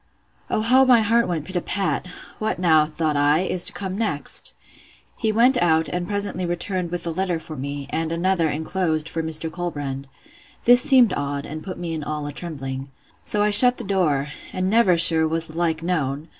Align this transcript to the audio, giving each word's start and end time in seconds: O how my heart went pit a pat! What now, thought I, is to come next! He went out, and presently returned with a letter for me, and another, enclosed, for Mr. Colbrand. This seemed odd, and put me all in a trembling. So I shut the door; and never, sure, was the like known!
O 0.49 0.61
how 0.61 0.83
my 0.83 1.01
heart 1.01 1.27
went 1.27 1.45
pit 1.45 1.55
a 1.55 1.61
pat! 1.61 2.07
What 2.39 2.57
now, 2.57 2.87
thought 2.87 3.15
I, 3.15 3.41
is 3.41 3.65
to 3.65 3.73
come 3.73 3.95
next! 3.99 4.55
He 5.15 5.31
went 5.31 5.61
out, 5.61 5.87
and 5.89 6.07
presently 6.07 6.43
returned 6.43 6.89
with 6.89 7.05
a 7.05 7.11
letter 7.11 7.39
for 7.39 7.55
me, 7.55 7.85
and 7.91 8.11
another, 8.11 8.49
enclosed, 8.49 9.07
for 9.07 9.21
Mr. 9.21 9.51
Colbrand. 9.51 10.07
This 10.65 10.81
seemed 10.81 11.13
odd, 11.15 11.45
and 11.45 11.63
put 11.63 11.77
me 11.77 12.01
all 12.01 12.25
in 12.25 12.31
a 12.31 12.33
trembling. 12.33 12.89
So 13.23 13.43
I 13.43 13.51
shut 13.51 13.77
the 13.77 13.83
door; 13.83 14.29
and 14.51 14.71
never, 14.71 14.97
sure, 14.97 15.27
was 15.27 15.45
the 15.45 15.55
like 15.59 15.83
known! 15.83 16.29